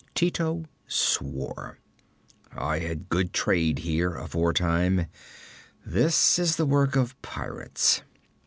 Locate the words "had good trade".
2.79-3.77